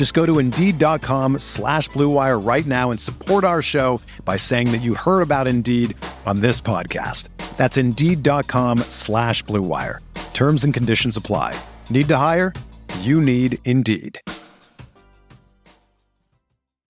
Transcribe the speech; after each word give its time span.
Just 0.00 0.14
go 0.14 0.24
to 0.24 0.38
Indeed.com 0.38 1.40
slash 1.40 1.90
BlueWire 1.90 2.42
right 2.42 2.64
now 2.64 2.90
and 2.90 2.98
support 2.98 3.44
our 3.44 3.60
show 3.60 4.00
by 4.24 4.38
saying 4.38 4.72
that 4.72 4.78
you 4.78 4.94
heard 4.94 5.20
about 5.20 5.46
Indeed 5.46 5.94
on 6.24 6.40
this 6.40 6.58
podcast. 6.58 7.28
That's 7.58 7.76
Indeed.com 7.76 8.78
slash 8.88 9.44
BlueWire. 9.44 9.98
Terms 10.32 10.64
and 10.64 10.72
conditions 10.72 11.18
apply. 11.18 11.54
Need 11.90 12.08
to 12.08 12.16
hire? 12.16 12.54
You 13.00 13.20
need 13.20 13.58
Indeed. 13.66 14.18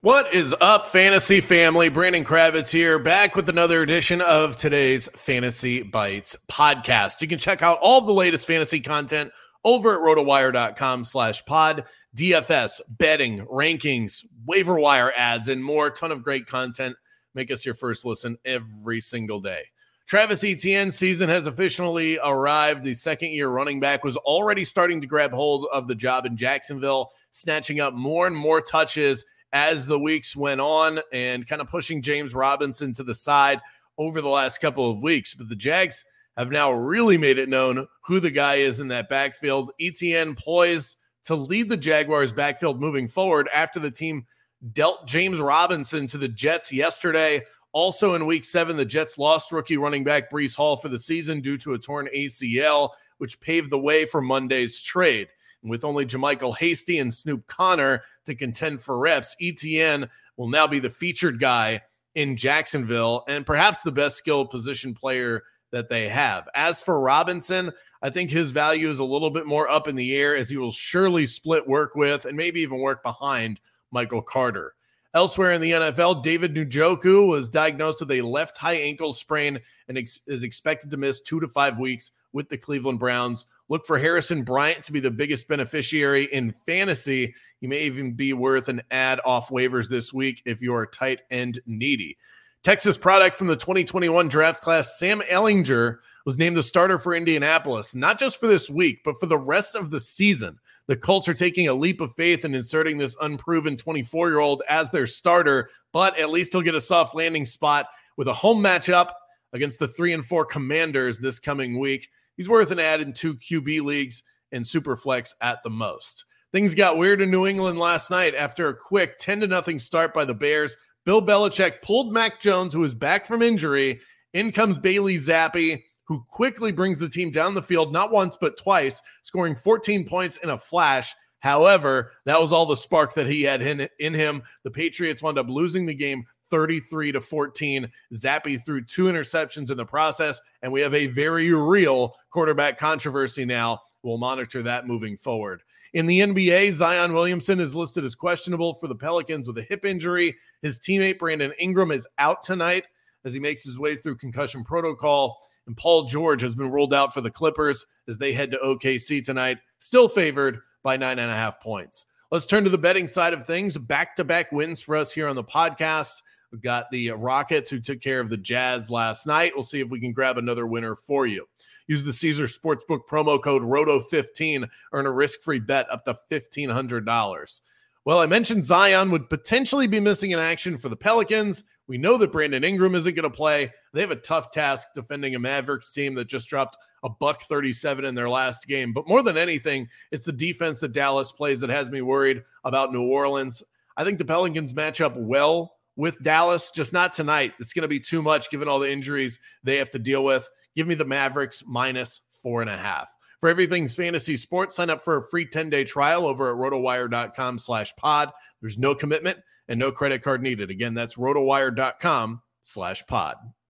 What 0.02 0.33
is 0.33 0.55
up, 0.61 0.86
fantasy 0.86 1.41
family? 1.41 1.89
Brandon 1.89 2.24
Kravitz 2.24 2.70
here, 2.70 3.00
back 3.00 3.34
with 3.34 3.48
another 3.48 3.83
edition 3.83 4.20
of 4.20 4.55
today's 4.55 5.08
Fantasy 5.17 5.83
Bites 5.83 6.36
podcast. 6.48 7.20
You 7.22 7.27
can 7.27 7.41
check 7.41 7.61
out 7.61 7.80
all 7.83 8.02
the 8.02 8.12
latest 8.12 8.47
fantasy 8.47 8.78
content 8.78 9.33
over 9.64 9.94
at 9.94 10.00
rotowire.com 10.00 11.05
slash 11.05 11.44
pod. 11.44 11.84
DFS, 12.16 12.80
betting, 12.89 13.47
rankings, 13.47 14.25
waiver 14.44 14.78
wire 14.78 15.12
adds, 15.17 15.48
and 15.48 15.62
more. 15.62 15.91
Ton 15.91 16.11
of 16.11 16.25
great 16.25 16.47
content. 16.47 16.97
Make 17.34 17.50
us 17.52 17.64
your 17.64 17.75
first 17.75 18.05
listen 18.05 18.36
every 18.44 19.00
single 19.00 19.41
day. 19.41 19.62
Travis 20.06 20.42
Etienne 20.42 20.91
season 20.91 21.28
has 21.28 21.47
officially 21.47 22.19
arrived. 22.19 22.83
The 22.83 22.94
second 22.94 23.30
year 23.30 23.48
running 23.48 23.78
back 23.78 24.02
was 24.02 24.17
already 24.17 24.64
starting 24.64 25.00
to 25.00 25.06
grab 25.06 25.30
hold 25.30 25.69
of 25.72 25.86
the 25.86 25.95
job 25.95 26.27
in 26.27 26.36
Jacksonville, 26.36 27.12
snatching 27.30 27.78
up 27.78 27.95
more 27.95 28.27
and 28.27 28.34
more 28.34 28.61
touches 28.61 29.24
as 29.52 29.86
the 29.86 29.98
weeks 29.98 30.34
went 30.34 30.61
on 30.61 31.00
and 31.12 31.47
kind 31.47 31.62
of 31.62 31.69
pushing 31.69 32.02
James 32.02 32.34
Robinson 32.34 32.92
to 32.95 33.05
the 33.05 33.14
side 33.14 33.61
over 33.98 34.20
the 34.20 34.28
last 34.28 34.61
couple 34.61 34.91
of 34.91 35.00
weeks. 35.00 35.34
But 35.34 35.48
the 35.48 35.55
Jags 35.55 36.05
have 36.36 36.50
now 36.50 36.73
really 36.73 37.17
made 37.19 37.39
it 37.39 37.48
known 37.48 37.86
who 38.05 38.20
the 38.20 38.31
guy 38.31 38.56
is 38.56 38.81
in 38.81 38.89
that 38.89 39.09
backfield. 39.09 39.73
Etienne 39.81 40.34
poised 40.34 40.97
to 41.25 41.34
lead 41.34 41.69
the 41.69 41.77
Jaguars 41.77 42.33
backfield 42.33 42.81
moving 42.81 43.09
forward 43.09 43.48
after 43.53 43.78
the 43.78 43.91
team 43.91 44.27
dealt 44.73 45.06
James 45.06 45.41
Robinson 45.41 46.06
to 46.08 46.19
the 46.19 46.28
Jets 46.28 46.73
yesterday. 46.73 47.42
Also 47.73 48.14
in 48.14 48.27
week 48.27 48.45
seven, 48.45 48.77
the 48.77 48.84
Jets 48.84 49.19
lost 49.19 49.53
rookie 49.53 49.77
running 49.77 50.05
back 50.05 50.31
Breece 50.31 50.56
Hall 50.56 50.77
for 50.77 50.89
the 50.89 50.98
season 50.98 51.41
due 51.41 51.58
to 51.58 51.75
a 51.75 51.78
torn 51.78 52.08
ACL, 52.14 52.91
which 53.19 53.41
paved 53.41 53.70
the 53.70 53.78
way 53.78 54.06
for 54.06 54.20
Monday's 54.20 54.83
trade. 54.83 55.28
With 55.62 55.84
only 55.84 56.06
JaMycal 56.06 56.56
Hasty 56.56 56.98
and 56.98 57.12
Snoop 57.12 57.47
Conner 57.47 58.02
to 58.24 58.35
contend 58.35 58.80
for 58.80 58.98
reps, 58.98 59.36
Etienne 59.42 60.08
will 60.36 60.48
now 60.48 60.67
be 60.67 60.79
the 60.79 60.89
featured 60.89 61.39
guy 61.39 61.83
in 62.14 62.36
Jacksonville 62.36 63.24
and 63.29 63.45
perhaps 63.45 63.83
the 63.83 63.92
best 63.92 64.17
skilled 64.17 64.51
position 64.51 64.95
player 64.95 65.42
that 65.70 65.89
they 65.89 66.08
have. 66.08 66.48
As 66.55 66.81
for 66.81 67.01
Robinson, 67.01 67.73
I 68.03 68.11
think 68.11 68.31
his 68.31 68.51
value 68.51 68.89
is 68.89 68.98
a 68.98 69.05
little 69.05 69.31
bit 69.31 69.47
more 69.47 69.69
up 69.69 69.86
in 69.86 69.95
the 69.95 70.17
air 70.17 70.35
as 70.35 70.48
he 70.48 70.57
will 70.57 70.70
surely 70.70 71.27
split 71.27 71.69
work 71.69 71.95
with 71.95 72.25
and 72.25 72.36
maybe 72.36 72.61
even 72.61 72.81
work 72.81 73.03
behind 73.03 73.61
Michael 73.91 74.23
Carter. 74.23 74.75
Elsewhere 75.13 75.53
in 75.53 75.61
the 75.61 75.73
NFL, 75.73 76.23
David 76.23 76.55
Njoku 76.55 77.27
was 77.27 77.51
diagnosed 77.51 78.01
with 78.01 78.13
a 78.13 78.23
left 78.23 78.57
high 78.57 78.77
ankle 78.77 79.13
sprain 79.13 79.58
and 79.89 79.98
ex- 79.98 80.20
is 80.29 80.45
expected 80.45 80.91
to 80.91 80.97
miss 80.97 81.20
two 81.20 81.41
to 81.41 81.48
five 81.48 81.79
weeks 81.79 82.13
with 82.33 82.48
the 82.48 82.57
Cleveland 82.57 83.01
Browns. 83.01 83.47
Look 83.69 83.85
for 83.87 83.98
Harrison 83.98 84.45
Bryant 84.45 84.85
to 84.85 84.92
be 84.92 85.01
the 85.01 85.11
biggest 85.11 85.48
beneficiary 85.48 86.25
in 86.33 86.55
fantasy. 86.64 87.35
He 87.61 87.67
may 87.67 87.81
even 87.83 88.13
be 88.13 88.33
worth 88.33 88.69
an 88.69 88.83
add 88.92 89.20
off 89.25 89.48
waivers 89.48 89.89
this 89.89 90.13
week 90.13 90.42
if 90.45 90.63
you're 90.63 90.87
tight 90.87 91.23
end 91.31 91.61
needy. 91.67 92.17
Texas 92.62 92.98
product 92.98 93.38
from 93.38 93.46
the 93.46 93.56
2021 93.56 94.28
draft 94.28 94.60
class, 94.62 94.98
Sam 94.98 95.22
Ehlinger, 95.22 95.96
was 96.26 96.36
named 96.36 96.56
the 96.56 96.62
starter 96.62 96.98
for 96.98 97.14
Indianapolis, 97.14 97.94
not 97.94 98.18
just 98.18 98.38
for 98.38 98.46
this 98.46 98.68
week, 98.68 99.00
but 99.02 99.18
for 99.18 99.24
the 99.24 99.38
rest 99.38 99.74
of 99.74 99.90
the 99.90 99.98
season. 99.98 100.58
The 100.86 100.96
Colts 100.96 101.26
are 101.26 101.34
taking 101.34 101.68
a 101.68 101.74
leap 101.74 102.02
of 102.02 102.14
faith 102.16 102.44
and 102.44 102.54
inserting 102.54 102.98
this 102.98 103.16
unproven 103.22 103.78
24 103.78 104.28
year 104.28 104.40
old 104.40 104.62
as 104.68 104.90
their 104.90 105.06
starter, 105.06 105.70
but 105.90 106.18
at 106.18 106.28
least 106.28 106.52
he'll 106.52 106.60
get 106.60 106.74
a 106.74 106.82
soft 106.82 107.14
landing 107.14 107.46
spot 107.46 107.86
with 108.18 108.28
a 108.28 108.34
home 108.34 108.62
matchup 108.62 109.12
against 109.54 109.78
the 109.78 109.88
three 109.88 110.12
and 110.12 110.27
four 110.27 110.44
commanders 110.44 111.18
this 111.18 111.38
coming 111.38 111.78
week. 111.78 112.10
He's 112.36 112.48
worth 112.48 112.70
an 112.72 112.78
add 112.78 113.00
in 113.00 113.14
two 113.14 113.36
QB 113.36 113.82
leagues 113.82 114.22
and 114.52 114.66
Superflex 114.66 115.34
at 115.40 115.62
the 115.62 115.70
most. 115.70 116.27
Things 116.52 116.74
got 116.74 116.98
weird 116.98 117.20
in 117.20 117.30
New 117.30 117.46
England 117.46 117.78
last 117.78 118.10
night 118.10 118.34
after 118.34 118.68
a 118.68 118.77
quick 118.77 119.16
10 119.18 119.40
to 119.40 119.46
nothing 119.46 119.78
start 119.78 120.12
by 120.12 120.24
the 120.24 120.34
Bears. 120.34 120.77
Bill 121.05 121.22
Belichick 121.22 121.83
pulled 121.83 122.12
Mac 122.12 122.40
Jones, 122.40 122.74
who 122.74 122.84
is 122.84 122.94
back 122.94 123.27
from 123.27 123.42
injury. 123.42 124.00
In 124.33 124.52
comes 124.52 124.78
Bailey 124.78 125.16
Zappe, 125.16 125.83
who 126.05 126.24
quickly 126.28 126.72
brings 126.72 126.98
the 126.98 127.08
team 127.08 127.30
down 127.30 127.55
the 127.55 127.62
field, 127.62 127.92
not 127.92 128.12
once, 128.12 128.37
but 128.40 128.56
twice, 128.56 129.00
scoring 129.22 129.55
14 129.55 130.06
points 130.06 130.37
in 130.38 130.50
a 130.50 130.58
flash. 130.58 131.14
However, 131.40 132.12
that 132.26 132.40
was 132.40 132.52
all 132.52 132.66
the 132.66 132.76
spark 132.76 133.14
that 133.14 133.26
he 133.26 133.43
had 133.43 133.62
in, 133.62 133.88
in 133.99 134.12
him. 134.12 134.43
The 134.62 134.70
Patriots 134.70 135.22
wound 135.22 135.38
up 135.38 135.49
losing 135.49 135.87
the 135.87 135.94
game 135.94 136.26
33 136.44 137.12
to 137.12 137.20
14. 137.20 137.90
Zappe 138.12 138.64
threw 138.64 138.84
two 138.84 139.05
interceptions 139.05 139.70
in 139.70 139.76
the 139.78 139.87
process, 139.87 140.40
and 140.62 140.70
we 140.70 140.82
have 140.82 140.94
a 140.94 141.06
very 141.06 141.52
real 141.52 142.14
quarterback 142.31 142.78
controversy 142.78 143.46
now. 143.46 143.81
We'll 144.02 144.19
monitor 144.19 144.62
that 144.62 144.87
moving 144.87 145.16
forward. 145.16 145.62
In 145.93 146.06
the 146.06 146.20
NBA, 146.20 146.73
Zion 146.73 147.12
Williamson 147.12 147.58
is 147.58 147.75
listed 147.75 148.05
as 148.05 148.14
questionable 148.14 148.75
for 148.75 148.87
the 148.87 148.94
Pelicans 148.94 149.49
with 149.49 149.58
a 149.58 149.62
hip 149.62 149.84
injury. 149.84 150.37
His 150.62 150.78
teammate 150.78 151.19
Brandon 151.19 151.52
Ingram 151.58 151.90
is 151.90 152.06
out 152.19 152.44
tonight 152.44 152.84
as 153.25 153.32
he 153.32 153.40
makes 153.40 153.64
his 153.64 153.78
way 153.78 153.96
through 153.96 154.17
concussion 154.17 154.62
protocol. 154.62 155.38
And 155.67 155.76
Paul 155.76 156.05
George 156.05 156.43
has 156.43 156.55
been 156.55 156.70
ruled 156.70 156.94
out 156.94 157.12
for 157.12 157.20
the 157.20 157.31
Clippers 157.31 157.84
as 158.08 158.19
they 158.19 158.32
head 158.32 158.52
to 158.52 158.58
OKC 158.58 159.25
tonight, 159.25 159.58
still 159.78 160.08
favored 160.08 160.61
by 160.82 160.96
nine 160.96 161.19
and 161.19 161.31
a 161.31 161.34
half 161.34 161.61
points. 161.61 162.06
Let's 162.31 162.46
turn 162.46 162.62
to 162.64 162.70
the 162.70 162.78
betting 162.78 163.08
side 163.08 163.32
of 163.32 163.44
things. 163.44 163.76
Back 163.76 164.14
to 164.17 164.25
back 164.25 164.52
wins 164.52 164.81
for 164.81 164.94
us 164.94 165.12
here 165.12 165.26
on 165.26 165.34
the 165.34 165.43
podcast. 165.43 166.22
We've 166.52 166.61
got 166.61 166.90
the 166.90 167.11
Rockets 167.12 167.70
who 167.70 167.78
took 167.78 168.00
care 168.00 168.20
of 168.20 168.28
the 168.28 168.37
Jazz 168.37 168.90
last 168.90 169.26
night. 169.26 169.52
We'll 169.55 169.62
see 169.62 169.81
if 169.81 169.88
we 169.88 170.00
can 170.00 170.12
grab 170.12 170.37
another 170.37 170.66
winner 170.66 170.96
for 170.96 171.26
you. 171.26 171.46
Use 171.87 172.05
the 172.05 172.12
Caesar 172.12 172.46
Sportsbook 172.46 173.00
promo 173.08 173.43
code 173.43 173.62
ROTO15, 173.62 174.69
earn 174.93 175.06
a 175.06 175.10
risk 175.10 175.40
free 175.43 175.60
bet 175.60 175.90
up 175.90 176.05
to 176.05 176.16
$1,500. 176.31 177.60
Well, 178.05 178.19
I 178.19 178.26
mentioned 178.26 178.64
Zion 178.64 179.10
would 179.10 179.28
potentially 179.28 179.87
be 179.87 180.00
missing 180.00 180.31
in 180.31 180.38
action 180.38 180.78
for 180.78 180.88
the 180.88 180.96
Pelicans. 180.96 181.64
We 181.87 181.99
know 181.99 182.16
that 182.19 182.32
Brandon 182.32 182.64
Ingram 182.64 182.94
isn't 182.94 183.14
going 183.14 183.31
to 183.31 183.37
play. 183.37 183.72
They 183.93 184.00
have 184.00 184.12
a 184.12 184.16
tough 184.16 184.52
task 184.52 184.88
defending 184.94 185.34
a 185.34 185.38
Mavericks 185.38 185.92
team 185.92 186.14
that 186.14 186.28
just 186.28 186.48
dropped 186.48 186.76
a 187.02 187.08
buck 187.08 187.42
37 187.42 188.04
in 188.04 188.14
their 188.14 188.30
last 188.30 188.69
game. 188.69 188.92
But 188.92 189.08
more 189.08 189.22
than 189.22 189.36
anything, 189.36 189.88
it's 190.12 190.25
the 190.25 190.32
defense 190.32 190.78
that 190.80 190.92
Dallas 190.92 191.32
plays 191.32 191.60
that 191.60 191.70
has 191.70 191.90
me 191.90 192.00
worried 192.00 192.42
about 192.64 192.92
New 192.92 193.02
Orleans. 193.02 193.62
I 193.96 194.04
think 194.04 194.19
the 194.19 194.25
Pelicans 194.25 194.72
match 194.72 195.00
up 195.00 195.14
well 195.16 195.75
with 196.00 196.20
Dallas, 196.23 196.70
just 196.70 196.94
not 196.94 197.12
tonight. 197.12 197.52
It's 197.61 197.75
going 197.75 197.82
to 197.82 197.88
be 197.88 198.00
too 198.00 198.23
much 198.23 198.50
given 198.50 198.69
all 198.69 198.79
the 198.79 198.91
injuries 198.91 199.38
they 199.62 199.76
have 199.76 199.91
to 199.91 199.99
deal 199.99 200.25
with. 200.25 200.49
Give 200.75 200.87
me 200.87 200.94
the 200.94 201.05
Mavericks 201.05 201.62
minus 201.67 202.23
four 202.43 202.62
and 202.62 202.70
a 202.70 202.76
half. 202.76 203.11
For 203.43 203.50
everything's 203.50 203.94
fantasy 203.94 204.38
sports, 204.38 204.76
sign 204.76 204.88
up 204.88 205.05
for 205.05 205.19
a 205.19 205.29
free 205.29 205.47
10-day 205.47 205.85
trial 205.85 206.26
over 206.26 206.50
at 206.50 206.56
rotowire.com 206.56 207.58
slash 207.58 207.94
pod. 207.97 208.31
There's 208.62 208.79
no 208.79 208.94
commitment 208.94 209.41
and 209.69 209.79
no 209.79 209.93
credit 209.93 210.23
card 210.23 210.43
needed. 210.43 210.70
Again, 210.70 210.94
that's 210.94 211.17
rotowire.com 211.17 212.41
slash 212.62 213.06
pod. 213.06 213.37